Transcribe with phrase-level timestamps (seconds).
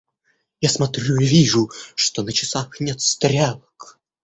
[0.61, 3.99] Я смотрю и вижу, что на часах нет стрелок.